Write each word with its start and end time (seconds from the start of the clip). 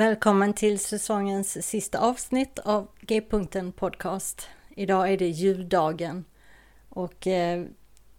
Välkommen 0.00 0.54
till 0.54 0.78
säsongens 0.78 1.66
sista 1.66 1.98
avsnitt 1.98 2.58
av 2.58 2.88
G-punkten 3.00 3.72
Podcast. 3.72 4.48
Idag 4.68 5.12
är 5.12 5.16
det 5.18 5.28
juldagen 5.28 6.24
och 6.88 7.26
eh, 7.26 7.66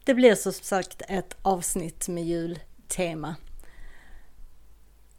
det 0.04 0.13
blir 0.13 0.35
som 0.35 0.53
sagt 0.53 1.02
ett 1.07 1.38
avsnitt 1.42 2.07
med 2.07 2.24
jultema. 2.24 3.35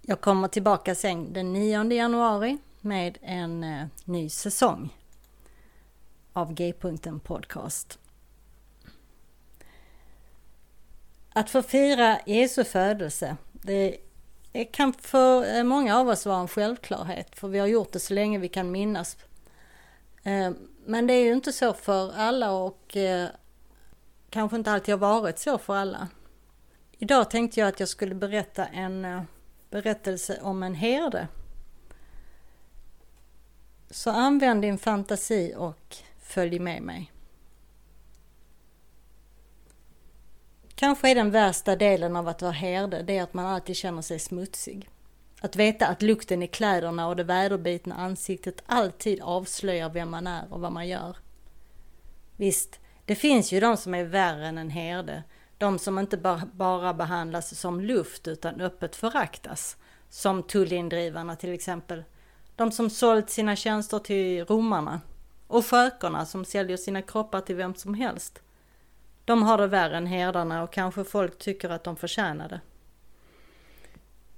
Jag 0.03 0.21
kommer 0.21 0.49
tillbaka 0.49 0.95
sen 0.95 1.33
den 1.33 1.53
9 1.53 1.93
januari 1.93 2.59
med 2.81 3.19
en 3.23 3.65
eh, 3.65 3.87
ny 4.05 4.29
säsong 4.29 4.89
av 6.33 6.55
G-punkten 6.55 7.21
Podcast. 7.21 7.99
Att 11.33 11.51
få 11.51 11.63
fira 11.63 12.19
Jesu 12.27 12.65
födelse, 12.65 13.37
det 13.53 13.97
det 14.53 14.65
kan 14.65 14.93
för 14.93 15.57
eh, 15.57 15.65
många 15.65 15.99
av 15.99 16.09
oss 16.09 16.27
vara 16.27 16.41
en 16.41 16.49
självklarhet, 16.49 17.39
för 17.39 17.49
vi 17.49 17.59
har 17.59 17.67
gjort 17.67 17.93
det 17.93 18.01
så 18.01 18.15
länge 18.15 18.39
vi 18.39 18.49
kan 18.49 18.71
minnas. 18.71 19.17
Eh, 20.23 20.51
men 20.87 21.07
det 21.07 21.15
är 21.15 21.25
ju 21.25 21.33
inte 21.33 21.53
så 21.53 21.73
för 21.73 22.13
alla 22.13 22.53
och 22.53 22.97
eh, 22.97 23.29
kanske 24.31 24.57
inte 24.57 24.73
alltid 24.73 24.93
har 24.95 24.99
varit 24.99 25.39
så 25.39 25.59
för 25.59 25.77
alla. 25.77 26.09
Idag 26.99 27.31
tänkte 27.31 27.61
jag 27.61 27.69
att 27.69 27.81
jag 27.81 27.89
skulle 27.89 28.15
berätta 28.15 28.67
en 28.67 29.27
berättelse 29.71 30.39
om 30.43 30.63
en 30.63 30.75
herde. 30.75 31.29
Så 33.91 34.11
använd 34.11 34.63
din 34.63 34.79
fantasi 34.79 35.55
och 35.57 35.97
följ 36.21 36.59
med 36.59 36.83
mig. 36.83 37.12
Kanske 40.83 41.11
är 41.11 41.15
den 41.15 41.31
värsta 41.31 41.77
delen 41.77 42.17
av 42.17 42.29
att 42.29 42.43
vara 42.43 42.53
herde, 42.53 43.03
det 43.03 43.19
är 43.19 43.23
att 43.23 43.35
man 43.35 43.47
alltid 43.47 43.77
känner 43.77 44.03
sig 44.03 44.19
smutsig. 44.19 44.89
Att 45.41 45.57
veta 45.57 45.87
att 45.87 46.03
lukten 46.03 46.43
i 46.43 46.47
kläderna 46.47 47.09
och 47.09 47.17
det 47.17 47.25
väderbitna 47.25 47.95
ansiktet 47.95 48.63
alltid 48.67 49.21
avslöjar 49.21 49.91
vem 49.91 50.11
man 50.11 50.27
är 50.27 50.53
och 50.53 50.61
vad 50.61 50.73
man 50.73 50.89
gör. 50.89 51.17
Visst, 52.37 52.81
det 53.05 53.15
finns 53.15 53.53
ju 53.53 53.61
de 53.61 53.77
som 53.77 53.95
är 53.95 54.05
värre 54.05 54.47
än 54.47 54.59
en 54.59 54.71
herde. 54.71 55.23
De 55.59 55.79
som 55.79 55.99
inte 55.99 56.43
bara 56.53 56.95
behandlas 56.95 57.59
som 57.59 57.81
luft 57.81 58.29
utan 58.29 58.61
öppet 58.61 58.97
föraktas. 58.97 59.77
Som 60.09 60.43
tullindrivarna 60.43 61.37
till 61.37 61.53
exempel. 61.53 62.05
De 62.57 62.73
som 62.73 62.91
sålt 62.91 63.31
sina 63.31 63.57
tjänster 63.57 63.99
till 63.99 64.45
romarna. 64.45 65.01
Och 65.47 65.67
skökorna 65.67 66.27
som 66.27 66.45
säljer 66.45 66.77
sina 66.77 67.03
kroppar 67.03 67.41
till 67.41 67.57
vem 67.57 67.75
som 67.75 67.95
helst. 67.95 68.43
De 69.25 69.43
har 69.43 69.59
det 69.59 69.67
värre 69.67 69.97
än 69.97 70.07
herdarna 70.07 70.63
och 70.63 70.73
kanske 70.73 71.05
folk 71.05 71.39
tycker 71.39 71.71
att 71.71 71.85
de 71.85 71.97
förtjänar 71.97 72.49
det. 72.49 72.61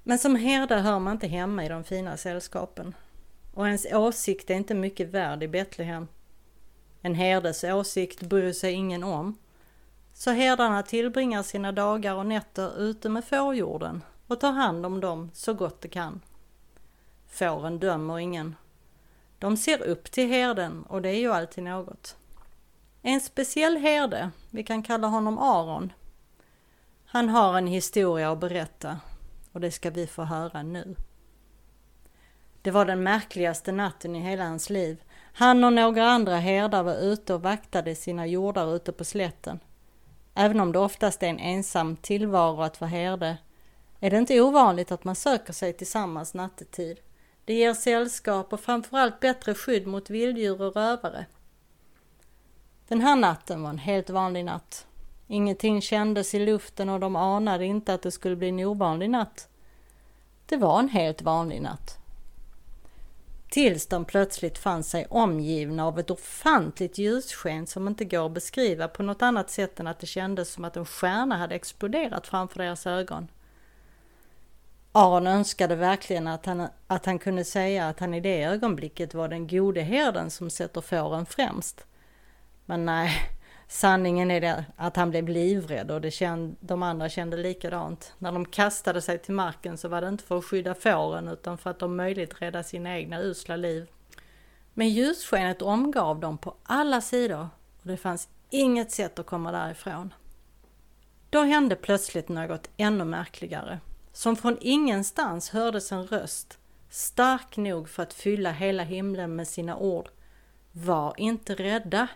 Men 0.03 0.19
som 0.19 0.37
herde 0.37 0.75
hör 0.75 0.99
man 0.99 1.13
inte 1.13 1.27
hemma 1.27 1.65
i 1.65 1.69
de 1.69 1.85
fina 1.85 2.17
sällskapen. 2.17 2.95
Och 3.55 3.67
ens 3.67 3.87
åsikt 3.93 4.51
är 4.51 4.55
inte 4.55 4.75
mycket 4.75 5.09
värd 5.09 5.43
i 5.43 5.49
Betlehem. 5.49 6.09
En 7.01 7.15
herdes 7.15 7.65
åsikt 7.65 8.23
bryr 8.23 8.53
sig 8.53 8.73
ingen 8.73 9.05
om. 9.05 9.39
Så 10.13 10.31
herdarna 10.31 10.83
tillbringar 10.83 11.43
sina 11.43 11.73
dagar 11.73 12.15
och 12.15 12.27
nätter 12.27 12.81
ute 12.81 13.09
med 13.09 13.25
fårjorden 13.25 14.03
och 14.27 14.41
tar 14.41 14.53
hand 14.53 14.87
om 14.87 15.01
dem 15.01 15.31
så 15.35 15.55
gott 15.55 15.81
de 15.81 15.89
kan. 15.89 16.21
Fåren 17.29 17.79
dömer 17.79 18.19
ingen. 18.19 18.57
De 19.39 19.57
ser 19.57 19.83
upp 19.83 20.11
till 20.11 20.29
herden 20.29 20.83
och 20.83 21.03
det 21.03 21.09
är 21.09 21.19
ju 21.19 21.33
alltid 21.33 21.65
något. 21.65 22.17
En 23.07 23.21
speciell 23.21 23.77
herde, 23.77 24.31
vi 24.51 24.63
kan 24.63 24.83
kalla 24.83 25.07
honom 25.07 25.39
Aron. 25.39 25.93
Han 27.05 27.29
har 27.29 27.59
en 27.59 27.67
historia 27.67 28.33
att 28.33 28.41
berätta 28.41 29.01
och 29.53 29.61
det 29.61 29.71
ska 29.71 29.91
vi 29.91 30.07
få 30.07 30.23
höra 30.23 30.63
nu. 30.63 30.97
Det 32.63 32.71
var 32.71 32.85
den 32.85 33.03
märkligaste 33.03 33.73
natten 33.73 34.17
i 34.17 34.21
hela 34.21 34.45
hans 34.45 34.71
liv. 34.71 35.03
Han 35.33 35.65
och 35.65 35.73
några 35.73 36.05
andra 36.11 36.37
herdar 36.37 36.83
var 36.83 36.95
ute 36.95 37.35
och 37.35 37.43
vaktade 37.43 37.95
sina 37.95 38.27
jordar 38.27 38.77
ute 38.77 38.93
på 38.93 39.05
slätten. 39.05 39.61
Även 40.35 40.61
om 40.61 40.73
det 40.73 40.79
oftast 40.79 41.23
är 41.23 41.29
en 41.29 41.39
ensam 41.39 41.97
tillvaro 41.97 42.63
att 42.63 42.81
vara 42.81 42.91
herde 42.91 43.37
är 44.01 44.11
det 44.11 44.19
inte 44.19 44.41
ovanligt 44.41 44.93
att 44.93 45.05
man 45.05 45.17
söker 45.17 45.53
sig 45.53 45.73
tillsammans 45.73 46.35
nattetid. 46.35 47.01
Det 47.45 47.55
ger 47.55 47.75
sällskap 47.75 48.53
och 48.53 48.61
framförallt 48.61 49.21
bättre 49.21 49.55
skydd 49.55 49.87
mot 49.87 50.11
vilddjur 50.11 50.63
och 50.63 50.77
rövare. 50.77 51.27
Den 52.89 53.01
här 53.01 53.17
natten 53.17 53.63
var 53.63 53.71
en 53.71 53.79
helt 53.79 54.11
vanlig 54.11 54.45
natt. 54.45 54.87
Ingenting 55.27 55.83
kändes 55.83 56.35
i 56.35 56.47
luften 56.47 56.89
och 56.89 57.01
de 57.01 57.17
anade 57.17 57.65
inte 57.65 57.95
att 57.95 58.03
det 58.03 58.11
skulle 58.11 58.37
bli 58.37 58.49
en 58.49 58.61
ovanlig 58.61 59.11
natt. 59.11 59.49
Det 60.47 60.57
var 60.57 60.79
en 60.79 60.89
helt 60.89 61.23
vanlig 61.23 61.63
natt. 61.63 61.99
Tills 63.49 63.87
de 63.87 64.05
plötsligt 64.05 64.59
fann 64.59 64.83
sig 64.83 65.07
omgivna 65.11 65.87
av 65.87 65.99
ett 65.99 66.11
ofantligt 66.11 66.99
ljussken 66.99 67.67
som 67.67 67.89
inte 67.89 68.05
går 68.05 68.27
att 68.27 68.33
beskriva 68.33 68.89
på 68.89 69.03
något 69.03 69.23
annat 69.23 69.51
sätt 69.51 69.81
än 69.81 69.87
att 69.87 70.01
det 70.01 70.07
kändes 70.07 70.53
som 70.53 70.65
att 70.65 70.77
en 70.77 70.85
stjärna 70.85 71.37
hade 71.37 71.55
exploderat 71.55 72.27
framför 72.27 72.59
deras 72.59 72.87
ögon. 72.87 73.29
Aron 74.93 75.27
önskade 75.27 75.77
verkligen 75.77 76.27
att 76.27 76.47
han, 76.47 76.69
att 76.87 77.07
han 77.07 77.19
kunde 77.19 77.45
säga 77.45 77.89
att 77.89 78.01
han 78.01 78.15
i 78.15 78.21
det 78.21 78.43
ögonblicket 78.43 79.15
var 79.15 79.29
den 79.29 79.47
gode 79.47 79.81
herden 79.81 80.31
som 80.31 80.51
sätter 80.51 80.81
fåren 80.81 81.27
främst. 81.27 81.87
Men 82.67 82.85
nej, 82.85 83.11
sanningen 83.69 84.31
är 84.31 84.41
det 84.41 84.65
att 84.77 84.97
han 84.97 85.11
blev 85.11 85.29
livrädd 85.29 85.91
och 85.91 86.01
det 86.01 86.11
känd, 86.11 86.57
de 86.61 86.83
andra 86.83 87.09
kände 87.09 87.37
likadant. 87.37 88.15
När 88.19 88.33
de 88.33 88.45
kastade 88.45 89.01
sig 89.01 89.19
till 89.19 89.35
marken 89.35 89.79
så 89.79 89.89
var 89.89 90.01
det 90.01 90.09
inte 90.09 90.25
för 90.25 90.39
att 90.39 90.45
skydda 90.45 90.75
fåren 90.75 91.29
utan 91.29 91.59
för 91.59 91.71
att 91.71 91.83
om 91.83 91.97
möjligt 91.97 92.43
rädda 92.43 92.63
sina 92.63 92.99
egna 92.99 93.21
usla 93.21 93.57
liv. 93.57 93.87
Men 94.75 94.89
ljusskenet 94.89 95.63
omgav 95.63 96.21
dem 96.21 96.39
på 96.39 96.55
alla 96.63 97.01
sidor 97.01 97.49
och 97.83 97.89
det 97.89 97.97
fanns 97.97 98.29
inget 98.51 98.93
sätt 98.93 99.19
att 99.19 99.27
komma 99.27 99.53
därifrån. 99.53 100.15
Då 101.31 101.43
hände 101.43 101.77
plötsligt 101.77 102.29
något 102.29 102.71
ännu 102.77 103.05
märkligare. 103.05 103.81
Som 104.13 104.37
från 104.37 104.59
ingenstans 104.61 105.51
hördes 105.51 105.93
en 105.93 106.07
röst, 106.07 106.59
stark 106.91 107.57
nog 107.57 107.89
för 107.89 108.03
att 108.03 108.15
fylla 108.15 108.53
hela 108.53 108.83
himlen 108.83 109.37
med 109.37 109.49
sina 109.49 109.77
ord. 109.77 110.09
Var 110.73 111.15
inte 111.17 111.55
rädda! 111.55 112.09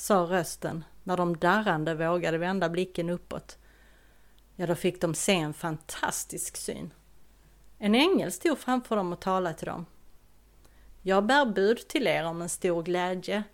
Sa 0.00 0.14
rösten 0.14 0.84
när 1.02 1.16
de 1.16 1.36
darrande 1.36 1.94
vågade 1.94 2.38
vända 2.38 2.68
blicken 2.68 3.10
uppåt. 3.10 3.58
Ja, 4.56 4.66
då 4.66 4.74
fick 4.74 5.00
de 5.00 5.14
se 5.14 5.34
en 5.34 5.54
fantastisk 5.54 6.56
syn. 6.56 6.92
En 7.78 7.94
ängel 7.94 8.32
stod 8.32 8.58
framför 8.58 8.96
dem 8.96 9.12
och 9.12 9.20
talade 9.20 9.56
till 9.56 9.66
dem. 9.66 9.86
Jag 11.02 11.26
bär 11.26 11.46
bud 11.46 11.88
till 11.88 12.06
er 12.06 12.24
om 12.24 12.42
en 12.42 12.48
stor 12.48 12.82
glädje, 12.82 13.44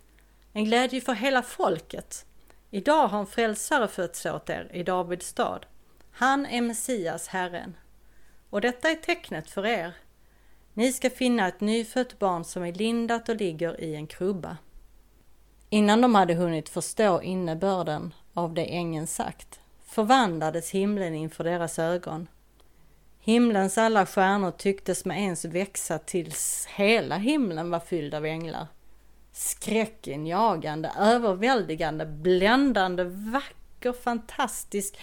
en 0.53 0.65
glädje 0.65 1.01
för 1.01 1.13
hela 1.13 1.41
folket. 1.41 2.25
Idag 2.69 3.07
har 3.07 3.19
en 3.19 3.27
frälsare 3.27 3.87
fötts 3.87 4.25
åt 4.25 4.49
er 4.49 4.69
i 4.73 4.83
Davids 4.83 5.27
stad. 5.27 5.65
Han 6.11 6.45
är 6.45 6.61
Messias, 6.61 7.27
Herren. 7.27 7.77
Och 8.49 8.61
detta 8.61 8.89
är 8.89 8.95
tecknet 8.95 9.49
för 9.49 9.65
er. 9.65 9.93
Ni 10.73 10.93
ska 10.93 11.09
finna 11.09 11.47
ett 11.47 11.61
nyfött 11.61 12.19
barn 12.19 12.43
som 12.43 12.63
är 12.63 12.73
lindat 12.73 13.29
och 13.29 13.35
ligger 13.35 13.81
i 13.81 13.95
en 13.95 14.07
krubba. 14.07 14.57
Innan 15.69 16.01
de 16.01 16.15
hade 16.15 16.33
hunnit 16.33 16.69
förstå 16.69 17.21
innebörden 17.21 18.13
av 18.33 18.53
det 18.53 18.65
ängeln 18.65 19.07
sagt 19.07 19.59
förvandlades 19.85 20.71
himlen 20.71 21.15
inför 21.15 21.43
deras 21.43 21.79
ögon. 21.79 22.27
Himlens 23.19 23.77
alla 23.77 24.05
stjärnor 24.05 24.51
tycktes 24.51 25.05
med 25.05 25.21
ens 25.21 25.45
växa 25.45 25.99
tills 25.99 26.67
hela 26.75 27.17
himlen 27.17 27.69
var 27.69 27.79
fylld 27.79 28.13
av 28.13 28.25
änglar. 28.25 28.67
Skräckinjagande, 29.31 30.91
överväldigande, 30.99 32.05
bländande, 32.05 33.03
vacker, 33.03 33.93
fantastisk. 33.93 34.99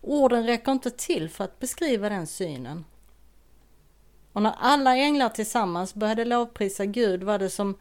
Orden 0.00 0.46
räcker 0.46 0.72
inte 0.72 0.90
till 0.90 1.28
för 1.28 1.44
att 1.44 1.58
beskriva 1.58 2.08
den 2.08 2.26
synen. 2.26 2.84
Och 4.32 4.42
när 4.42 4.54
alla 4.58 4.96
änglar 4.96 5.28
tillsammans 5.28 5.94
började 5.94 6.24
lovprisa 6.24 6.84
Gud 6.84 7.22
var 7.22 7.38
det 7.38 7.50
som 7.50 7.76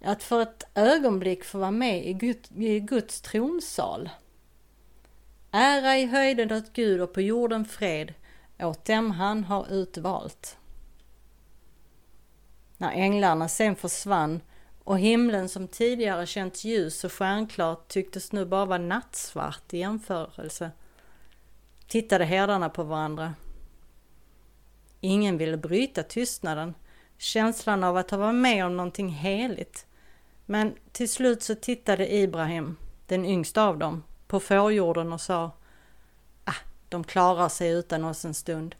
att 0.00 0.22
för 0.22 0.42
ett 0.42 0.64
ögonblick 0.74 1.44
få 1.44 1.58
vara 1.58 1.70
med 1.70 2.06
i, 2.06 2.34
i 2.56 2.80
Guds 2.80 3.20
tronsal. 3.20 4.10
Ära 5.50 5.96
i 5.96 6.06
höjden 6.06 6.52
åt 6.52 6.72
Gud 6.72 7.00
och 7.00 7.12
på 7.12 7.20
jorden 7.20 7.64
fred 7.64 8.14
åt 8.58 8.84
dem 8.84 9.10
han 9.10 9.44
har 9.44 9.72
utvalt. 9.72 10.56
När 12.76 12.92
änglarna 12.92 13.48
sen 13.48 13.76
försvann 13.76 14.40
och 14.84 14.98
himlen 14.98 15.48
som 15.48 15.68
tidigare 15.68 16.26
känts 16.26 16.64
ljus 16.64 17.04
och 17.04 17.12
stjärnklart 17.12 17.88
tycktes 17.88 18.32
nu 18.32 18.44
bara 18.44 18.64
vara 18.64 18.78
nattsvart 18.78 19.74
i 19.74 19.78
jämförelse 19.78 20.70
tittade 21.86 22.24
herdarna 22.24 22.68
på 22.68 22.82
varandra. 22.82 23.34
Ingen 25.00 25.38
ville 25.38 25.56
bryta 25.56 26.02
tystnaden, 26.02 26.74
känslan 27.18 27.84
av 27.84 27.96
att 27.96 28.10
ha 28.10 28.18
varit 28.18 28.34
med 28.34 28.66
om 28.66 28.76
någonting 28.76 29.08
heligt. 29.08 29.86
Men 30.46 30.74
till 30.92 31.08
slut 31.08 31.42
så 31.42 31.54
tittade 31.54 32.14
Ibrahim, 32.14 32.76
den 33.06 33.24
yngsta 33.24 33.62
av 33.62 33.78
dem, 33.78 34.02
på 34.26 34.40
fårjorden 34.40 35.12
och 35.12 35.20
sa 35.20 35.50
Ah, 36.44 36.64
de 36.88 37.04
klarar 37.04 37.48
sig 37.48 37.70
utan 37.70 38.04
oss 38.04 38.24
en 38.24 38.34
stund. 38.34 38.74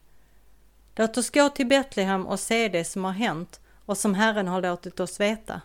Låt 0.96 1.16
oss 1.16 1.30
gå 1.30 1.48
till 1.48 1.66
Betlehem 1.66 2.26
och 2.26 2.40
se 2.40 2.68
det 2.68 2.84
som 2.84 3.04
har 3.04 3.12
hänt 3.12 3.60
och 3.86 3.98
som 3.98 4.14
Herren 4.14 4.48
har 4.48 4.62
låtit 4.62 5.00
oss 5.00 5.20
veta. 5.20 5.60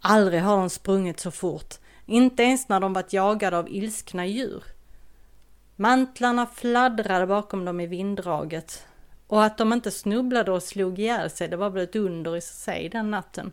Aldrig 0.00 0.42
har 0.42 0.56
de 0.56 0.70
sprungit 0.70 1.20
så 1.20 1.30
fort, 1.30 1.74
inte 2.06 2.42
ens 2.42 2.68
när 2.68 2.80
de 2.80 2.92
varit 2.92 3.12
jagade 3.12 3.58
av 3.58 3.68
ilskna 3.68 4.26
djur. 4.26 4.64
Mantlarna 5.76 6.46
fladdrade 6.46 7.26
bakom 7.26 7.64
dem 7.64 7.80
i 7.80 7.86
vinddraget 7.86 8.86
och 9.32 9.44
att 9.44 9.58
de 9.58 9.72
inte 9.72 9.90
snubblade 9.90 10.52
och 10.52 10.62
slog 10.62 10.98
ihjäl 10.98 11.30
sig, 11.30 11.48
det 11.48 11.56
var 11.56 11.70
väl 11.70 11.82
ett 11.82 11.96
under 11.96 12.36
i 12.36 12.40
sig 12.40 12.88
den 12.88 13.10
natten. 13.10 13.52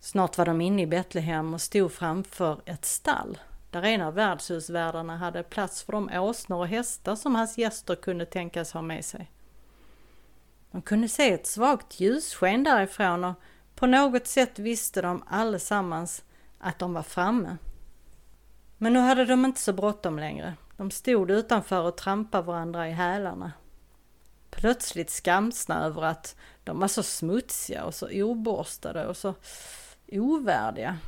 Snart 0.00 0.38
var 0.38 0.46
de 0.46 0.60
inne 0.60 0.82
i 0.82 0.86
Betlehem 0.86 1.54
och 1.54 1.60
stod 1.60 1.92
framför 1.92 2.60
ett 2.64 2.84
stall 2.84 3.38
där 3.70 3.82
en 3.82 4.02
av 4.02 4.14
värdshusvärdarna 4.14 5.16
hade 5.16 5.42
plats 5.42 5.82
för 5.82 5.92
de 5.92 6.10
åsnor 6.12 6.58
och 6.58 6.68
hästar 6.68 7.16
som 7.16 7.34
hans 7.34 7.58
gäster 7.58 7.94
kunde 7.94 8.26
tänkas 8.26 8.72
ha 8.72 8.82
med 8.82 9.04
sig. 9.04 9.30
De 10.70 10.82
kunde 10.82 11.08
se 11.08 11.32
ett 11.32 11.46
svagt 11.46 12.00
ljussken 12.00 12.64
därifrån 12.64 13.24
och 13.24 13.34
på 13.74 13.86
något 13.86 14.26
sätt 14.26 14.58
visste 14.58 15.02
de 15.02 15.22
allesammans 15.26 16.24
att 16.58 16.78
de 16.78 16.94
var 16.94 17.02
framme. 17.02 17.56
Men 18.78 18.92
nu 18.92 18.98
hade 18.98 19.24
de 19.24 19.44
inte 19.44 19.60
så 19.60 19.72
bråttom 19.72 20.18
längre. 20.18 20.54
De 20.76 20.90
stod 20.90 21.30
utanför 21.30 21.82
och 21.82 21.96
trampade 21.96 22.46
varandra 22.46 22.88
i 22.88 22.92
hälarna. 22.92 23.52
Plötsligt 24.56 25.10
skamsna 25.10 25.84
över 25.84 26.02
att 26.02 26.36
de 26.64 26.80
var 26.80 26.88
så 26.88 27.02
smutsiga 27.02 27.84
och 27.84 27.94
så 27.94 28.08
oborstade 28.10 29.06
och 29.06 29.16
så 29.16 29.34
ovärdiga. 30.08 30.98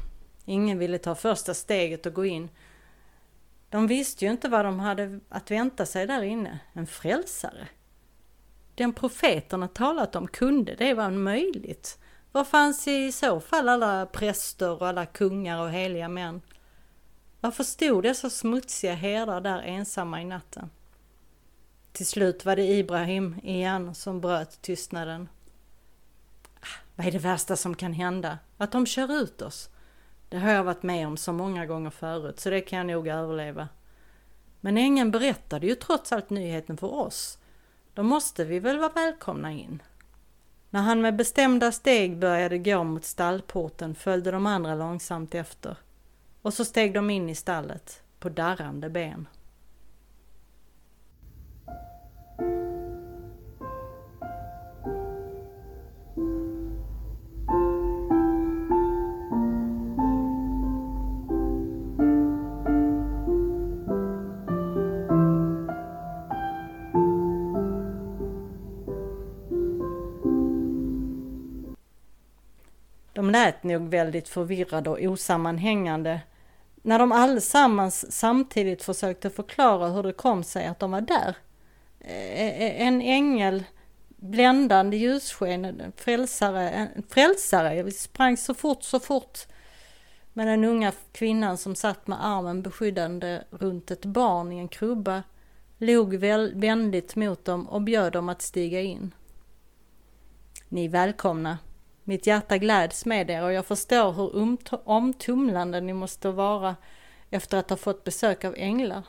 Ingen 0.44 0.78
ville 0.78 0.98
ta 0.98 1.14
första 1.14 1.54
steget 1.54 2.06
och 2.06 2.14
gå 2.14 2.24
in. 2.24 2.50
De 3.70 3.86
visste 3.86 4.24
ju 4.24 4.30
inte 4.30 4.48
vad 4.48 4.64
de 4.64 4.80
hade 4.80 5.20
att 5.28 5.50
vänta 5.50 5.86
sig 5.86 6.06
där 6.06 6.22
inne. 6.22 6.58
En 6.72 6.86
frälsare. 6.86 7.68
Den 8.74 8.92
profeterna 8.92 9.68
talat 9.68 10.16
om, 10.16 10.28
kunde 10.28 10.74
det 10.74 10.94
vara 10.94 11.10
möjligt? 11.10 11.98
Var 12.32 12.44
fanns 12.44 12.88
i 12.88 13.12
så 13.12 13.40
fall 13.40 13.68
alla 13.68 14.06
präster 14.06 14.82
och 14.82 14.88
alla 14.88 15.06
kungar 15.06 15.60
och 15.60 15.70
heliga 15.70 16.08
män? 16.08 16.42
Varför 17.40 17.64
stod 17.64 18.02
dessa 18.02 18.30
smutsiga 18.30 18.94
herdar 18.94 19.40
där 19.40 19.62
ensamma 19.62 20.22
i 20.22 20.24
natten? 20.24 20.70
Till 21.96 22.06
slut 22.06 22.44
var 22.44 22.56
det 22.56 22.66
Ibrahim 22.66 23.40
igen 23.42 23.94
som 23.94 24.20
bröt 24.20 24.62
tystnaden. 24.62 25.28
Ah, 26.60 26.80
vad 26.96 27.06
är 27.06 27.12
det 27.12 27.18
värsta 27.18 27.56
som 27.56 27.74
kan 27.74 27.92
hända? 27.92 28.38
Att 28.56 28.72
de 28.72 28.86
kör 28.86 29.12
ut 29.22 29.42
oss? 29.42 29.70
Det 30.28 30.38
har 30.38 30.50
jag 30.50 30.64
varit 30.64 30.82
med 30.82 31.06
om 31.06 31.16
så 31.16 31.32
många 31.32 31.66
gånger 31.66 31.90
förut, 31.90 32.40
så 32.40 32.50
det 32.50 32.60
kan 32.60 32.78
jag 32.78 32.86
nog 32.86 33.08
överleva. 33.08 33.68
Men 34.60 34.76
ängeln 34.76 35.10
berättade 35.10 35.66
ju 35.66 35.74
trots 35.74 36.12
allt 36.12 36.30
nyheten 36.30 36.76
för 36.76 36.94
oss. 36.94 37.38
Då 37.94 38.02
måste 38.02 38.44
vi 38.44 38.58
väl 38.58 38.78
vara 38.78 38.92
välkomna 38.92 39.52
in. 39.52 39.82
När 40.70 40.80
han 40.80 41.00
med 41.00 41.16
bestämda 41.16 41.72
steg 41.72 42.18
började 42.18 42.58
gå 42.58 42.84
mot 42.84 43.04
stallporten 43.04 43.94
följde 43.94 44.30
de 44.30 44.46
andra 44.46 44.74
långsamt 44.74 45.34
efter. 45.34 45.76
Och 46.42 46.54
så 46.54 46.64
steg 46.64 46.94
de 46.94 47.10
in 47.10 47.28
i 47.28 47.34
stallet 47.34 48.02
på 48.18 48.28
darrande 48.28 48.90
ben. 48.90 49.28
Lät 73.46 73.62
nog 73.62 73.88
väldigt 73.88 74.28
förvirrade 74.28 74.90
och 74.90 74.98
osammanhängande 75.00 76.20
när 76.82 76.98
de 76.98 77.12
allesammans 77.12 78.12
samtidigt 78.12 78.82
försökte 78.82 79.30
förklara 79.30 79.88
hur 79.88 80.02
det 80.02 80.12
kom 80.12 80.44
sig 80.44 80.66
att 80.66 80.78
de 80.78 80.90
var 80.90 81.00
där. 81.00 81.36
Eh, 82.00 82.40
eh, 82.40 82.86
en 82.86 83.02
ängel, 83.02 83.64
bländande 84.16 84.96
ljussken, 84.96 85.64
en 85.64 85.92
frälsare, 85.96 86.70
en 86.70 87.02
frälsare, 87.08 87.74
Jag 87.74 87.92
sprang 87.92 88.36
så 88.36 88.54
fort, 88.54 88.82
så 88.82 89.00
fort. 89.00 89.38
Men 90.32 90.46
den 90.46 90.64
unga 90.64 90.92
kvinnan 91.12 91.58
som 91.58 91.74
satt 91.74 92.06
med 92.06 92.26
armen 92.26 92.62
beskyddande 92.62 93.42
runt 93.50 93.90
ett 93.90 94.04
barn 94.04 94.52
i 94.52 94.58
en 94.58 94.68
krubba 94.68 95.22
log 95.78 96.14
väl, 96.14 96.52
vänligt 96.54 97.16
mot 97.16 97.44
dem 97.44 97.68
och 97.68 97.82
bjöd 97.82 98.12
dem 98.12 98.28
att 98.28 98.42
stiga 98.42 98.80
in. 98.80 99.14
Ni 100.68 100.84
är 100.84 100.88
välkomna, 100.88 101.58
mitt 102.06 102.26
hjärta 102.26 102.58
gläds 102.58 103.06
med 103.06 103.30
er 103.30 103.42
och 103.42 103.52
jag 103.52 103.66
förstår 103.66 104.12
hur 104.12 104.88
omtumlande 104.88 105.80
ni 105.80 105.92
måste 105.92 106.30
vara 106.30 106.76
efter 107.30 107.58
att 107.58 107.70
ha 107.70 107.76
fått 107.76 108.04
besök 108.04 108.44
av 108.44 108.54
änglar. 108.56 109.02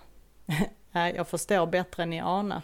Nej, 0.92 1.16
jag 1.16 1.28
förstår 1.28 1.66
bättre 1.66 2.04
än 2.04 2.10
ni 2.10 2.20
anar. 2.20 2.62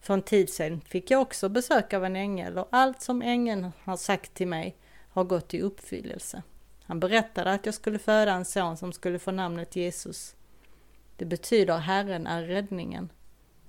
För 0.00 0.14
en 0.14 0.22
tid 0.22 0.50
sedan 0.50 0.80
fick 0.80 1.10
jag 1.10 1.22
också 1.22 1.48
besök 1.48 1.92
av 1.92 2.04
en 2.04 2.16
ängel 2.16 2.58
och 2.58 2.68
allt 2.70 3.02
som 3.02 3.22
ängeln 3.22 3.72
har 3.84 3.96
sagt 3.96 4.34
till 4.34 4.48
mig 4.48 4.76
har 5.12 5.24
gått 5.24 5.54
i 5.54 5.60
uppfyllelse. 5.60 6.42
Han 6.84 7.00
berättade 7.00 7.52
att 7.52 7.66
jag 7.66 7.74
skulle 7.74 7.98
föda 7.98 8.32
en 8.32 8.44
son 8.44 8.76
som 8.76 8.92
skulle 8.92 9.18
få 9.18 9.30
namnet 9.30 9.76
Jesus. 9.76 10.34
Det 11.16 11.24
betyder 11.24 11.78
Herren 11.78 12.26
är 12.26 12.42
räddningen. 12.42 13.08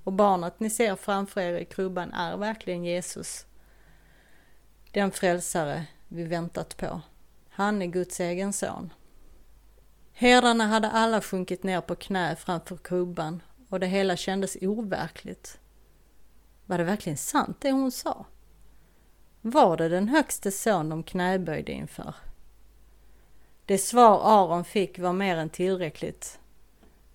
Och 0.04 0.14
barnet 0.14 0.60
ni 0.60 0.70
ser 0.70 0.96
framför 0.96 1.42
er 1.42 1.58
i 1.58 1.66
krubban 1.66 2.14
är 2.14 2.38
verkligen 2.38 2.84
Jesus 2.84 3.46
den 4.94 5.12
frälsare 5.12 5.86
vi 6.08 6.24
väntat 6.24 6.78
på. 6.78 7.02
Han 7.50 7.82
är 7.82 7.86
Guds 7.86 8.20
egen 8.20 8.54
son. 8.54 8.94
Herdarna 10.14 10.68
hade 10.68 10.90
alla 10.90 11.22
sjunkit 11.22 11.64
ner 11.64 11.82
på 11.82 11.96
knä 11.96 12.36
framför 12.36 12.78
krubban 12.78 13.42
och 13.70 13.80
det 13.80 13.88
hela 13.88 14.18
kändes 14.18 14.58
overkligt. 14.62 15.60
Var 16.66 16.78
det 16.78 16.84
verkligen 16.84 17.18
sant 17.18 17.58
det 17.62 17.72
hon 17.72 17.92
sa? 17.92 18.26
Var 19.42 19.78
det 19.78 19.90
den 19.90 20.08
högste 20.08 20.52
son 20.52 20.90
de 20.90 21.04
knäböjde 21.04 21.72
inför? 21.72 22.16
Det 23.66 23.78
svar 23.78 24.22
Aron 24.24 24.66
fick 24.66 25.00
var 25.00 25.14
mer 25.14 25.38
än 25.38 25.50
tillräckligt. 25.50 26.40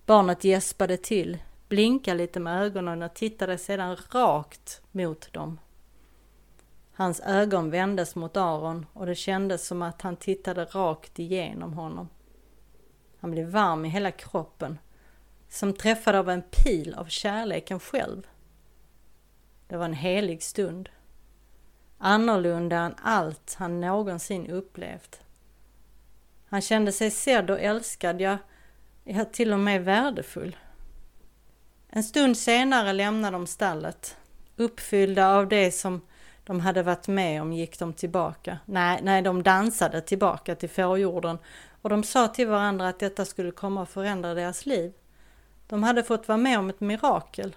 Barnet 0.05 0.43
gäspade 0.43 0.97
till, 0.97 1.37
blinkade 1.67 2.17
lite 2.17 2.39
med 2.39 2.61
ögonen 2.61 3.01
och 3.01 3.13
tittade 3.13 3.57
sedan 3.57 3.97
rakt 4.11 4.81
mot 4.91 5.33
dem. 5.33 5.59
Hans 6.99 7.19
ögon 7.19 7.69
vändes 7.69 8.15
mot 8.15 8.37
Aron 8.37 8.85
och 8.93 9.05
det 9.05 9.15
kändes 9.15 9.67
som 9.67 9.81
att 9.81 10.01
han 10.01 10.15
tittade 10.15 10.65
rakt 10.65 11.19
igenom 11.19 11.73
honom. 11.73 12.09
Han 13.19 13.31
blev 13.31 13.49
varm 13.49 13.85
i 13.85 13.89
hela 13.89 14.11
kroppen, 14.11 14.79
som 15.49 15.73
träffad 15.73 16.15
av 16.15 16.29
en 16.29 16.41
pil 16.41 16.93
av 16.93 17.05
kärleken 17.05 17.79
själv. 17.79 18.27
Det 19.67 19.77
var 19.77 19.85
en 19.85 19.93
helig 19.93 20.43
stund. 20.43 20.89
Annorlunda 21.97 22.77
än 22.77 22.95
allt 23.03 23.55
han 23.59 23.81
någonsin 23.81 24.47
upplevt. 24.47 25.21
Han 26.45 26.61
kände 26.61 26.91
sig 26.91 27.11
sedd 27.11 27.49
och 27.49 27.59
älskad, 27.59 28.21
ja, 28.21 28.37
ja 29.03 29.25
till 29.25 29.53
och 29.53 29.59
med 29.59 29.85
värdefull. 29.85 30.57
En 31.89 32.03
stund 32.03 32.37
senare 32.37 32.93
lämnade 32.93 33.37
de 33.37 33.47
stallet, 33.47 34.17
uppfyllda 34.55 35.35
av 35.35 35.47
det 35.47 35.71
som 35.71 36.01
de 36.49 36.59
hade 36.59 36.83
varit 36.83 37.07
med 37.07 37.41
om 37.41 37.53
gick 37.53 37.79
de 37.79 37.93
tillbaka. 37.93 38.59
Nej, 38.65 38.99
nej, 39.03 39.21
de 39.21 39.43
dansade 39.43 40.01
tillbaka 40.01 40.55
till 40.55 40.69
fårjorden 40.69 41.37
och 41.81 41.89
de 41.89 42.03
sa 42.03 42.27
till 42.27 42.47
varandra 42.47 42.87
att 42.87 42.99
detta 42.99 43.25
skulle 43.25 43.51
komma 43.51 43.83
att 43.83 43.89
förändra 43.89 44.33
deras 44.33 44.65
liv. 44.65 44.93
De 45.67 45.83
hade 45.83 46.03
fått 46.03 46.27
vara 46.27 46.37
med 46.37 46.59
om 46.59 46.69
ett 46.69 46.79
mirakel. 46.79 47.55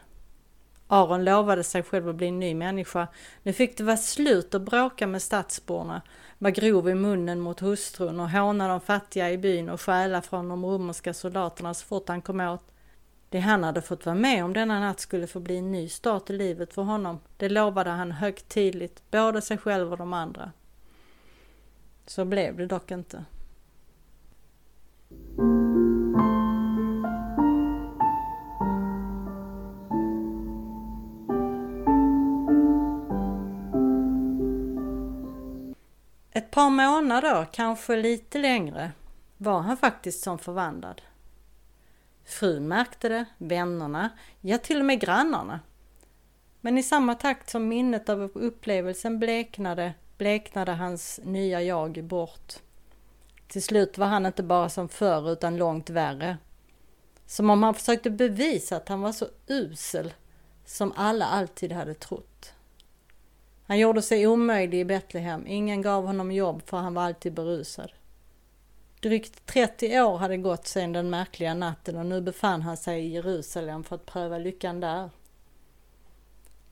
Aron 0.86 1.24
lovade 1.24 1.64
sig 1.64 1.82
själv 1.82 2.08
att 2.08 2.14
bli 2.14 2.26
en 2.26 2.38
ny 2.38 2.54
människa. 2.54 3.08
Nu 3.42 3.52
fick 3.52 3.78
det 3.78 3.84
vara 3.84 3.96
slut 3.96 4.54
att 4.54 4.62
bråka 4.62 5.06
med 5.06 5.22
stadsborna, 5.22 6.02
vara 6.38 6.50
grov 6.50 6.88
i 6.88 6.94
munnen 6.94 7.40
mot 7.40 7.60
hustrun 7.60 8.20
och 8.20 8.30
håna 8.30 8.68
de 8.68 8.80
fattiga 8.80 9.30
i 9.30 9.38
byn 9.38 9.68
och 9.68 9.80
stjäla 9.80 10.22
från 10.22 10.48
de 10.48 10.64
romerska 10.64 11.14
soldaterna 11.14 11.74
så 11.74 11.86
fort 11.86 12.08
han 12.08 12.22
kom 12.22 12.40
åt. 12.40 12.72
Det 13.32 13.40
han 13.40 13.64
hade 13.64 13.82
fått 13.82 14.06
vara 14.06 14.16
med 14.16 14.44
om 14.44 14.52
denna 14.52 14.80
natt 14.80 15.00
skulle 15.00 15.26
få 15.26 15.40
bli 15.40 15.56
en 15.56 15.72
ny 15.72 15.88
start 15.88 16.30
i 16.30 16.32
livet 16.32 16.74
för 16.74 16.82
honom. 16.82 17.20
Det 17.36 17.48
lovade 17.48 17.90
han 17.90 18.12
högtidligt, 18.12 19.02
både 19.10 19.42
sig 19.42 19.58
själv 19.58 19.92
och 19.92 19.98
de 19.98 20.12
andra. 20.12 20.52
Så 22.06 22.24
blev 22.24 22.56
det 22.56 22.66
dock 22.66 22.90
inte. 22.90 23.24
Ett 36.30 36.50
par 36.50 36.70
månader, 36.70 37.46
kanske 37.52 37.96
lite 37.96 38.38
längre, 38.38 38.92
var 39.36 39.60
han 39.60 39.76
faktiskt 39.76 40.22
som 40.22 40.38
förvandlad. 40.38 41.02
Frun 42.24 42.68
märkte 42.68 43.08
det, 43.08 43.24
vännerna, 43.38 44.10
ja 44.40 44.58
till 44.58 44.78
och 44.78 44.84
med 44.84 45.00
grannarna. 45.00 45.60
Men 46.60 46.78
i 46.78 46.82
samma 46.82 47.14
takt 47.14 47.50
som 47.50 47.68
minnet 47.68 48.08
av 48.08 48.22
upplevelsen 48.34 49.18
bleknade, 49.18 49.94
bleknade 50.18 50.72
hans 50.72 51.20
nya 51.24 51.62
jag 51.62 52.04
bort. 52.04 52.52
Till 53.48 53.62
slut 53.62 53.98
var 53.98 54.06
han 54.06 54.26
inte 54.26 54.42
bara 54.42 54.68
som 54.68 54.88
förr 54.88 55.32
utan 55.32 55.56
långt 55.56 55.90
värre. 55.90 56.38
Som 57.26 57.50
om 57.50 57.62
han 57.62 57.74
försökte 57.74 58.10
bevisa 58.10 58.76
att 58.76 58.88
han 58.88 59.00
var 59.00 59.12
så 59.12 59.26
usel 59.46 60.12
som 60.64 60.92
alla 60.96 61.24
alltid 61.24 61.72
hade 61.72 61.94
trott. 61.94 62.52
Han 63.66 63.78
gjorde 63.78 64.02
sig 64.02 64.26
omöjlig 64.26 64.80
i 64.80 64.84
Betlehem. 64.84 65.46
Ingen 65.46 65.82
gav 65.82 66.06
honom 66.06 66.32
jobb 66.32 66.62
för 66.66 66.76
han 66.76 66.94
var 66.94 67.02
alltid 67.02 67.32
berusad. 67.34 67.92
Drygt 69.02 69.46
30 69.46 70.00
år 70.00 70.18
hade 70.18 70.36
gått 70.36 70.66
sedan 70.66 70.92
den 70.92 71.10
märkliga 71.10 71.54
natten 71.54 71.96
och 71.96 72.06
nu 72.06 72.20
befann 72.20 72.62
han 72.62 72.76
sig 72.76 73.04
i 73.04 73.08
Jerusalem 73.08 73.84
för 73.84 73.96
att 73.96 74.06
pröva 74.06 74.38
lyckan 74.38 74.80
där. 74.80 75.10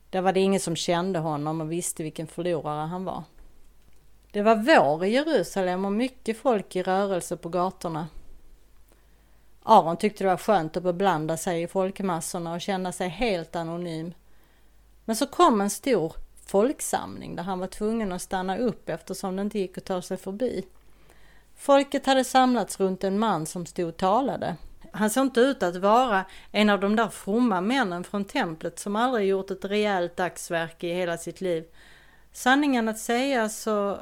Där 0.09 0.21
var 0.21 0.33
det 0.33 0.39
ingen 0.39 0.59
som 0.59 0.75
kände 0.75 1.19
honom 1.19 1.61
och 1.61 1.71
visste 1.71 2.03
vilken 2.03 2.27
förlorare 2.27 2.87
han 2.87 3.05
var. 3.05 3.23
Det 4.31 4.41
var 4.41 4.55
vår 4.55 5.05
i 5.05 5.09
Jerusalem 5.09 5.85
och 5.85 5.91
mycket 5.91 6.37
folk 6.37 6.75
i 6.75 6.83
rörelse 6.83 7.37
på 7.37 7.49
gatorna. 7.49 8.07
Aron 9.63 9.97
tyckte 9.97 10.23
det 10.23 10.29
var 10.29 10.37
skönt 10.37 10.77
att 10.77 10.83
beblanda 10.83 11.37
sig 11.37 11.61
i 11.61 11.67
folkmassorna 11.67 12.53
och 12.53 12.61
känna 12.61 12.91
sig 12.91 13.09
helt 13.09 13.55
anonym. 13.55 14.13
Men 15.05 15.15
så 15.15 15.27
kom 15.27 15.61
en 15.61 15.69
stor 15.69 16.13
folksamling 16.45 17.35
där 17.35 17.43
han 17.43 17.59
var 17.59 17.67
tvungen 17.67 18.11
att 18.11 18.21
stanna 18.21 18.57
upp 18.57 18.89
eftersom 18.89 19.35
det 19.35 19.41
inte 19.41 19.59
gick 19.59 19.77
att 19.77 19.85
ta 19.85 20.01
sig 20.01 20.17
förbi. 20.17 20.65
Folket 21.61 22.05
hade 22.05 22.23
samlats 22.23 22.79
runt 22.79 23.03
en 23.03 23.19
man 23.19 23.45
som 23.45 23.65
stod 23.65 23.87
och 23.87 23.97
talade. 23.97 24.55
Han 24.91 25.09
såg 25.09 25.25
inte 25.25 25.39
ut 25.39 25.63
att 25.63 25.75
vara 25.75 26.25
en 26.51 26.69
av 26.69 26.79
de 26.79 26.95
där 26.95 27.07
fromma 27.07 27.61
männen 27.61 28.03
från 28.03 28.25
templet 28.25 28.79
som 28.79 28.95
aldrig 28.95 29.27
gjort 29.27 29.51
ett 29.51 29.65
rejält 29.65 30.17
dagsverke 30.17 30.87
i 30.87 30.93
hela 30.93 31.17
sitt 31.17 31.41
liv. 31.41 31.63
Sanningen 32.31 32.89
att 32.89 32.99
säga 32.99 33.49
så 33.49 33.97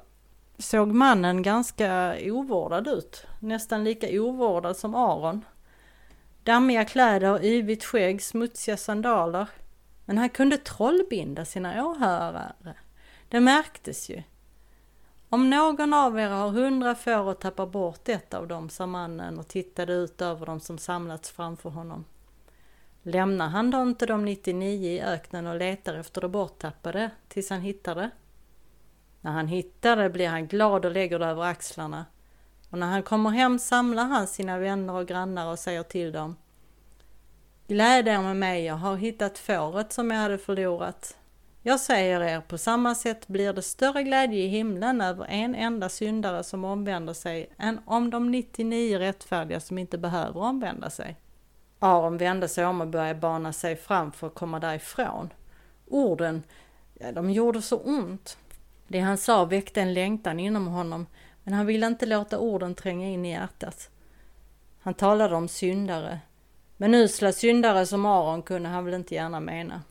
såg 0.57 0.87
mannen 0.87 1.41
ganska 1.41 2.17
ovårdad 2.21 2.87
ut. 2.87 3.25
Nästan 3.39 3.83
lika 3.83 4.07
ovårdad 4.21 4.77
som 4.77 4.95
Aron. 4.95 5.45
Dammiga 6.43 6.85
kläder, 6.85 7.45
yvigt 7.45 7.83
skägg, 7.83 8.21
smutsiga 8.21 8.77
sandaler. 8.77 9.47
Men 10.05 10.17
han 10.17 10.29
kunde 10.29 10.57
trollbinda 10.57 11.45
sina 11.45 11.85
åhörare. 11.85 12.53
Det 13.29 13.39
märktes 13.39 14.09
ju. 14.09 14.23
Om 15.31 15.49
någon 15.49 15.93
av 15.93 16.19
er 16.19 16.29
har 16.29 16.49
hundra 16.49 16.95
får 16.95 17.19
och 17.19 17.39
tappar 17.39 17.65
bort 17.65 18.09
ett 18.09 18.33
av 18.33 18.47
dem, 18.47 18.69
sa 18.69 18.85
mannen 18.85 19.39
och 19.39 19.47
tittade 19.47 19.93
ut 19.93 20.21
över 20.21 20.45
dem 20.45 20.59
som 20.59 20.77
samlats 20.77 21.31
framför 21.31 21.69
honom. 21.69 22.05
Lämnar 23.03 23.47
han 23.47 23.71
då 23.71 23.81
inte 23.81 24.05
de 24.05 24.25
99 24.25 24.91
i 24.91 25.01
öknen 25.01 25.47
och 25.47 25.55
letar 25.55 25.93
efter 25.93 26.21
det 26.21 26.29
borttappade 26.29 27.11
tills 27.27 27.49
han 27.49 27.61
hittar 27.61 27.95
det? 27.95 28.09
När 29.21 29.31
han 29.31 29.47
hittar 29.47 29.97
det 29.97 30.09
blir 30.09 30.27
han 30.27 30.47
glad 30.47 30.85
och 30.85 30.91
lägger 30.91 31.19
det 31.19 31.25
över 31.25 31.43
axlarna. 31.43 32.05
Och 32.69 32.77
när 32.77 32.87
han 32.87 33.03
kommer 33.03 33.29
hem 33.29 33.59
samlar 33.59 34.05
han 34.05 34.27
sina 34.27 34.57
vänner 34.57 34.93
och 34.93 35.07
grannar 35.07 35.51
och 35.51 35.59
säger 35.59 35.83
till 35.83 36.11
dem. 36.11 36.35
Gläd 37.67 38.07
er 38.07 38.21
med 38.21 38.35
mig, 38.35 38.65
jag 38.65 38.75
har 38.75 38.95
hittat 38.95 39.37
fåret 39.37 39.93
som 39.93 40.11
jag 40.11 40.17
hade 40.17 40.37
förlorat. 40.37 41.18
Jag 41.61 41.79
säger 41.79 42.21
er, 42.21 42.41
på 42.41 42.57
samma 42.57 42.95
sätt 42.95 43.27
blir 43.27 43.53
det 43.53 43.61
större 43.61 44.03
glädje 44.03 44.39
i 44.39 44.47
himlen 44.47 45.01
över 45.01 45.25
en 45.25 45.55
enda 45.55 45.89
syndare 45.89 46.43
som 46.43 46.65
omvänder 46.65 47.13
sig 47.13 47.49
än 47.57 47.79
om 47.85 48.09
de 48.09 48.31
99 48.31 48.97
rättfärdiga 48.99 49.59
som 49.59 49.77
inte 49.77 49.97
behöver 49.97 50.39
omvända 50.39 50.89
sig. 50.89 51.15
Aron 51.79 52.17
vände 52.17 52.47
sig 52.47 52.65
om 52.65 52.81
och 52.81 52.87
började 52.87 53.19
bana 53.19 53.53
sig 53.53 53.75
fram 53.75 54.11
för 54.11 54.27
att 54.27 54.35
komma 54.35 54.59
därifrån. 54.59 55.29
Orden, 55.87 56.43
de 57.13 57.31
gjorde 57.31 57.61
så 57.61 57.77
ont. 57.77 58.37
Det 58.87 58.99
han 58.99 59.17
sa 59.17 59.45
väckte 59.45 59.81
en 59.81 59.93
längtan 59.93 60.39
inom 60.39 60.67
honom, 60.67 61.05
men 61.43 61.53
han 61.53 61.65
ville 61.65 61.87
inte 61.87 62.05
låta 62.05 62.39
orden 62.39 62.75
tränga 62.75 63.07
in 63.07 63.25
i 63.25 63.31
hjärtat. 63.31 63.89
Han 64.79 64.93
talade 64.93 65.35
om 65.35 65.47
syndare, 65.47 66.19
men 66.77 66.95
usla 66.95 67.31
syndare 67.31 67.85
som 67.85 68.05
Aron 68.05 68.41
kunde 68.41 68.69
han 68.69 68.85
väl 68.85 68.93
inte 68.93 69.15
gärna 69.15 69.39
mena. 69.39 69.81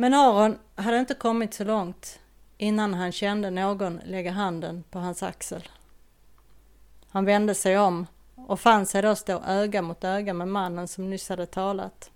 Men 0.00 0.14
Aron 0.14 0.58
hade 0.74 0.98
inte 0.98 1.14
kommit 1.14 1.54
så 1.54 1.64
långt 1.64 2.20
innan 2.58 2.94
han 2.94 3.12
kände 3.12 3.50
någon 3.50 4.00
lägga 4.04 4.30
handen 4.30 4.84
på 4.90 4.98
hans 4.98 5.22
axel. 5.22 5.68
Han 7.08 7.24
vände 7.24 7.54
sig 7.54 7.78
om 7.78 8.06
och 8.34 8.60
fann 8.60 8.86
sig 8.86 9.02
då 9.02 9.14
stå 9.14 9.42
öga 9.46 9.82
mot 9.82 10.04
öga 10.04 10.34
med 10.34 10.48
mannen 10.48 10.88
som 10.88 11.10
nyss 11.10 11.28
hade 11.28 11.46
talat. 11.46 12.10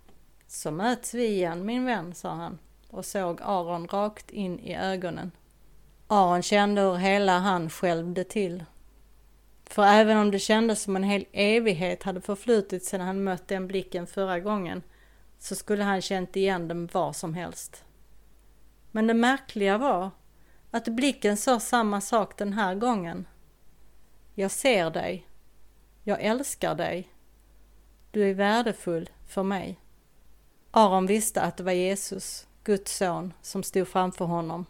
Så 0.46 0.70
möts 0.70 1.14
vi 1.14 1.26
igen 1.26 1.66
min 1.66 1.84
vän, 1.84 2.14
sa 2.14 2.30
han 2.30 2.58
och 2.90 3.04
såg 3.04 3.40
Aron 3.42 3.86
rakt 3.86 4.30
in 4.30 4.58
i 4.58 4.76
ögonen. 4.76 5.30
Aron 6.06 6.42
kände 6.42 6.80
hur 6.80 6.94
hela 6.94 7.38
han 7.38 7.70
skälvde 7.70 8.24
till. 8.24 8.64
För 9.64 9.84
även 9.84 10.18
om 10.18 10.30
det 10.30 10.38
kändes 10.38 10.82
som 10.82 10.96
en 10.96 11.02
hel 11.02 11.24
evighet 11.32 12.02
hade 12.02 12.20
förflutit 12.20 12.84
sedan 12.84 13.00
han 13.00 13.24
mött 13.24 13.48
den 13.48 13.66
blicken 13.66 14.06
förra 14.06 14.40
gången 14.40 14.82
så 15.44 15.54
skulle 15.54 15.84
han 15.84 16.00
känt 16.00 16.36
igen 16.36 16.68
den 16.68 16.86
var 16.92 17.12
som 17.12 17.34
helst. 17.34 17.84
Men 18.90 19.06
det 19.06 19.14
märkliga 19.14 19.78
var 19.78 20.10
att 20.70 20.88
blicken 20.88 21.36
sa 21.36 21.60
samma 21.60 22.00
sak 22.00 22.38
den 22.38 22.52
här 22.52 22.74
gången. 22.74 23.26
Jag 24.34 24.50
ser 24.50 24.90
dig. 24.90 25.26
Jag 26.02 26.20
älskar 26.20 26.74
dig. 26.74 27.08
Du 28.10 28.30
är 28.30 28.34
värdefull 28.34 29.10
för 29.28 29.42
mig. 29.42 29.80
Aron 30.70 31.06
visste 31.06 31.42
att 31.42 31.56
det 31.56 31.62
var 31.62 31.72
Jesus, 31.72 32.46
Guds 32.64 32.96
son, 32.96 33.32
som 33.42 33.62
stod 33.62 33.88
framför 33.88 34.24
honom. 34.24 34.66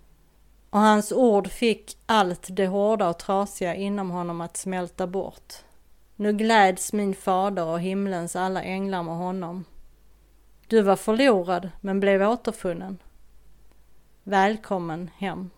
Och 0.70 0.80
hans 0.80 1.12
ord 1.12 1.48
fick 1.48 1.98
allt 2.06 2.48
det 2.50 2.66
hårda 2.66 3.08
och 3.08 3.18
trasiga 3.18 3.74
inom 3.74 4.10
honom 4.10 4.40
att 4.40 4.56
smälta 4.56 5.06
bort. 5.06 5.54
Nu 6.16 6.32
gläds 6.32 6.92
min 6.92 7.14
fader 7.14 7.64
och 7.64 7.80
himlens 7.80 8.36
alla 8.36 8.62
änglar 8.62 9.02
med 9.02 9.16
honom. 9.16 9.64
Du 10.68 10.82
var 10.82 10.96
förlorad 10.96 11.70
men 11.80 12.00
blev 12.00 12.22
återfunnen. 12.22 12.98
Välkommen 14.22 15.10
hem. 15.16 15.50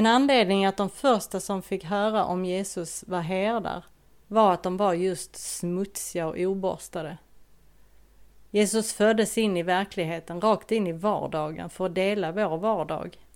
En 0.00 0.06
anledning 0.06 0.66
att 0.66 0.76
de 0.76 0.90
första 0.90 1.40
som 1.40 1.62
fick 1.62 1.84
höra 1.84 2.24
om 2.24 2.44
Jesus 2.44 3.04
var 3.06 3.20
herdar 3.20 3.84
var 4.26 4.52
att 4.52 4.62
de 4.62 4.76
var 4.76 4.94
just 4.94 5.36
smutsiga 5.36 6.26
och 6.26 6.38
oborstade. 6.38 7.18
Jesus 8.50 8.92
föddes 8.92 9.38
in 9.38 9.56
i 9.56 9.62
verkligheten, 9.62 10.40
rakt 10.40 10.72
in 10.72 10.86
i 10.86 10.92
vardagen 10.92 11.70
för 11.70 11.86
att 11.86 11.94
dela 11.94 12.32
vår 12.32 12.58
vardag. 12.58 13.26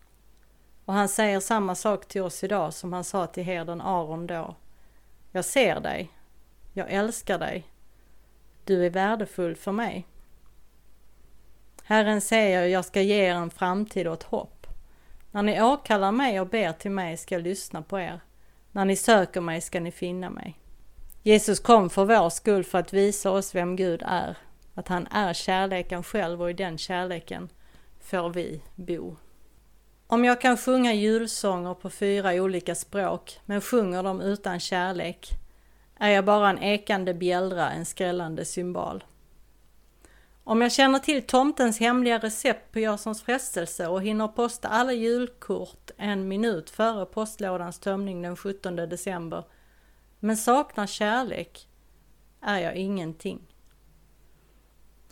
Och 0.85 0.95
han 0.95 1.09
säger 1.09 1.41
samma 1.41 1.75
sak 1.75 2.09
till 2.09 2.23
oss 2.23 2.45
idag 2.45 2.75
som 2.75 2.93
han 2.93 3.05
sa 3.05 3.27
till 3.27 3.45
herden 3.45 3.81
Aron 3.81 4.27
då. 4.27 4.55
Jag 5.33 5.45
ser 5.45 5.81
dig. 5.81 6.11
Jag 6.73 6.91
älskar 6.91 7.39
dig. 7.39 7.65
Du 8.65 8.87
är 8.87 8.91
värdefull 8.91 9.57
för 9.57 9.73
mig. 9.73 10.07
Herren 11.85 12.21
säger, 12.21 12.67
jag 12.67 12.85
ska 12.85 13.03
ge 13.03 13.17
er 13.17 13.35
en 13.35 13.51
framtid 13.51 14.07
och 14.07 14.15
ett 14.15 14.23
hopp. 14.23 14.54
När 15.35 15.43
ni 15.43 15.63
åkallar 15.63 16.13
mig 16.13 16.41
och 16.41 16.47
ber 16.47 16.73
till 16.73 16.91
mig 16.91 17.17
ska 17.17 17.35
jag 17.35 17.43
lyssna 17.43 17.83
på 17.83 18.01
er. 18.01 18.21
När 18.73 18.85
ni 18.85 18.97
söker 18.97 19.41
mig 19.41 19.61
ska 19.61 19.81
ni 19.81 19.91
finna 19.91 20.31
mig. 20.31 20.59
Jesus 21.23 21.61
kom 21.61 21.91
för 21.91 22.05
vår 22.05 22.31
skull 22.31 22.65
för 22.65 22.79
att 22.79 22.93
visa 22.93 23.31
oss 23.31 23.55
vem 23.55 23.77
Gud 23.77 24.03
är. 24.07 24.37
Att 24.75 24.89
han 24.89 25.07
är 25.07 25.33
kärleken 25.33 26.03
själv 26.03 26.43
och 26.43 26.51
i 26.51 26.53
den 26.53 26.79
kärleken 26.79 27.49
får 28.01 28.31
vi 28.31 28.63
bo. 28.75 29.17
Om 30.07 30.25
jag 30.25 30.41
kan 30.41 30.57
sjunga 30.57 30.93
julsånger 30.93 31.75
på 31.75 31.91
fyra 31.91 32.33
olika 32.33 32.75
språk 32.75 33.41
men 33.45 33.61
sjunger 33.61 34.03
dem 34.03 34.21
utan 34.21 34.61
kärlek 34.61 35.29
är 35.99 36.11
jag 36.11 36.25
bara 36.25 36.51
en 36.51 36.63
ekande 36.63 37.15
bjällra, 37.15 37.71
en 37.71 37.85
skrällande 37.85 38.45
symbol. 38.45 39.05
Om 40.47 40.63
jag 40.63 40.73
känner 40.73 40.99
till 40.99 41.23
tomtens 41.23 41.81
hemliga 41.81 42.19
recept 42.19 42.73
på 42.73 42.79
Jasons 42.81 43.23
frestelse 43.23 43.87
och 43.87 44.03
hinner 44.03 44.29
posta 44.29 44.69
alla 44.69 44.93
julkort 44.93 45.91
en 45.97 46.29
minut 46.29 46.71
före 46.71 47.07
postlådans 47.07 47.79
tömning 47.79 48.23
den 48.23 48.37
17 48.37 48.77
december, 48.77 49.45
men 50.21 50.37
saknar 50.37 50.87
kärlek, 50.87 51.69
är 52.41 52.59
jag 52.59 52.77
ingenting. 52.77 53.41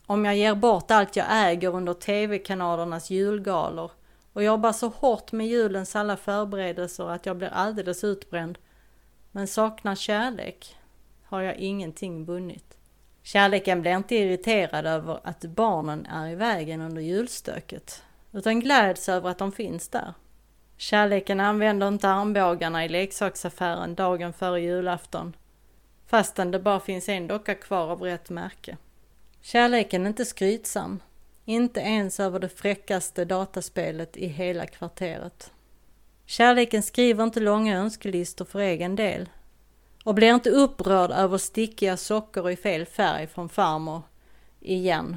Om 0.07 0.25
jag 0.25 0.37
ger 0.37 0.55
bort 0.55 0.91
allt 0.91 1.17
jag 1.17 1.27
äger 1.31 1.75
under 1.75 1.95
tv-kanalernas 1.95 3.11
julgalor 3.11 3.91
och 4.33 4.43
jobbar 4.43 4.73
så 4.73 4.89
hårt 4.89 5.33
med 5.33 5.47
julens 5.47 5.97
alla 5.97 6.17
förberedelser 6.17 7.09
att 7.09 7.27
jag 7.27 7.37
blir 7.37 7.49
alldeles 7.49 8.05
utbränd, 8.05 8.59
men 9.31 9.49
saknar 9.49 9.95
kärlek, 9.95 10.77
har 11.25 11.41
jag 11.41 11.57
ingenting 11.57 12.25
vunnit. 12.25 12.79
Kärleken 13.23 13.81
blir 13.81 13.97
inte 13.97 14.15
irriterad 14.17 14.87
över 14.87 15.21
att 15.25 15.41
barnen 15.45 16.07
är 16.07 16.29
i 16.29 16.35
vägen 16.35 16.81
under 16.81 17.03
julstöket, 17.03 18.03
utan 18.33 18.61
gläds 18.61 19.09
över 19.09 19.31
att 19.31 19.39
de 19.39 19.53
finns 19.53 19.89
där. 19.89 20.15
Kärleken 20.77 21.41
använder 21.41 21.89
inte 21.89 22.09
armbågarna 22.09 22.85
i 22.85 22.89
leksaksaffären 22.89 23.95
dagen 23.95 24.33
före 24.33 24.61
julafton, 24.61 25.37
fastän 26.07 26.51
det 26.51 26.59
bara 26.59 26.81
finns 26.81 27.09
en 27.09 27.27
docka 27.27 27.55
kvar 27.55 27.91
av 27.91 28.03
rätt 28.03 28.31
märke. 28.31 28.77
Kärleken 29.41 30.05
är 30.05 30.09
inte 30.09 30.25
skrytsam, 30.25 31.03
inte 31.45 31.81
ens 31.81 32.21
över 32.21 32.39
det 32.39 32.49
fräckaste 32.49 33.25
dataspelet 33.25 34.17
i 34.17 34.27
hela 34.27 34.67
kvarteret. 34.67 35.51
Kärleken 36.27 36.83
skriver 36.83 37.25
inte 37.25 37.41
långa 37.41 37.79
önskelistor 37.79 38.45
för 38.45 38.59
egen 38.59 38.97
del 38.97 39.29
och 40.05 40.15
blir 40.15 40.35
inte 40.35 40.51
upprörd 40.51 41.11
över 41.11 41.39
stickiga 41.39 41.97
sockor 41.97 42.51
i 42.51 42.57
fel 42.57 42.87
färg 42.87 43.27
från 43.27 43.49
farmor 43.49 44.03
igen. 44.61 45.17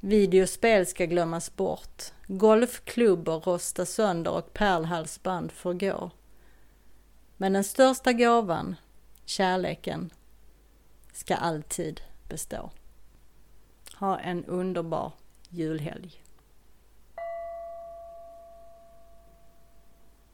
Videospel 0.00 0.86
ska 0.86 1.04
glömmas 1.04 1.56
bort, 1.56 2.02
golfklubbor 2.26 3.40
rosta 3.40 3.86
sönder 3.86 4.30
och 4.30 4.52
pärlhalsband 4.52 5.52
förgå. 5.52 6.10
Men 7.36 7.52
den 7.52 7.64
största 7.64 8.12
gåvan, 8.12 8.76
kärleken, 9.24 10.10
ska 11.12 11.34
alltid 11.34 12.00
bestå. 12.28 12.70
Ha 13.94 14.18
en 14.18 14.44
underbar 14.44 15.12
julhelg. 15.48 16.25